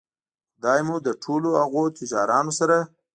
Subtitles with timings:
[0.55, 2.77] خدای مو له ټولو هغو تجارانو سره